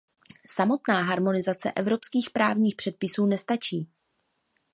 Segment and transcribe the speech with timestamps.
[0.49, 3.89] Samotná harmonizace evropských právních předpisů nestačí.